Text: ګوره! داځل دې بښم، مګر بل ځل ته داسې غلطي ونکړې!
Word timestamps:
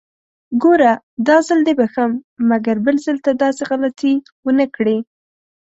ګوره! 0.63 0.93
داځل 1.27 1.59
دې 1.67 1.73
بښم، 1.79 2.11
مګر 2.49 2.75
بل 2.85 2.95
ځل 3.05 3.17
ته 3.25 3.31
داسې 3.43 3.61
غلطي 3.69 4.13
ونکړې! 4.45 4.97